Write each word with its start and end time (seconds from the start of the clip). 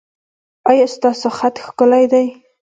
ایا 0.69 0.85
ستاسو 0.95 1.27
خط 1.37 1.55
ښکلی 1.65 2.05
دی؟ 2.11 2.25